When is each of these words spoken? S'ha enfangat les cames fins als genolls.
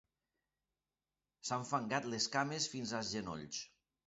S'ha 1.49 1.59
enfangat 1.65 2.09
les 2.15 2.27
cames 2.37 2.67
fins 2.73 2.97
als 3.03 3.13
genolls. 3.19 3.63